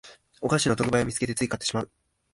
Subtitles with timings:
[0.41, 1.91] お菓子の特売を見つけてつい買ってしまう